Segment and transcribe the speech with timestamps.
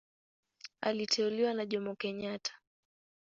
[0.81, 2.51] Aliteuliwa na Jomo Kenyatta.